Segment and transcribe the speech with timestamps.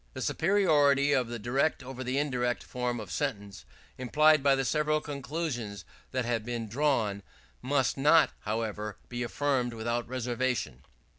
[0.13, 3.65] The superiority of the direct over the indirect form of sentence,
[3.99, 7.21] implied by the several conclusions that have been drawn,
[7.61, 10.81] must not, however, be affirmed without reservation.